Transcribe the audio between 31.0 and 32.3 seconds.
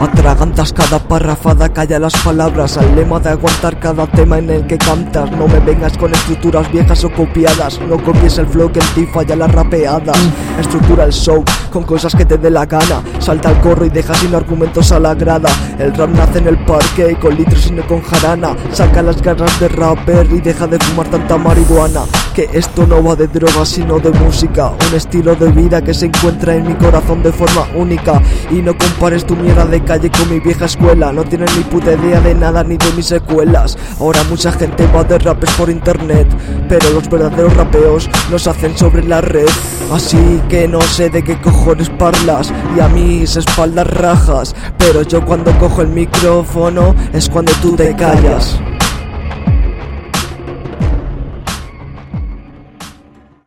No tienes ni puta idea